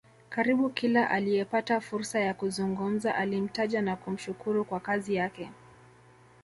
[0.29, 5.49] Karibu kila aliyepata fursa ya kuzungumza alimtaja na kumshukuru kwa kazi yake